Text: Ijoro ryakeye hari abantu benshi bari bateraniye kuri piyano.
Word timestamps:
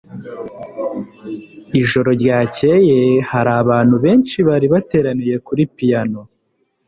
Ijoro 1.81 2.09
ryakeye 2.21 2.99
hari 3.31 3.51
abantu 3.61 3.95
benshi 4.05 4.37
bari 4.47 4.67
bateraniye 4.73 5.35
kuri 5.47 5.61
piyano. 5.75 6.19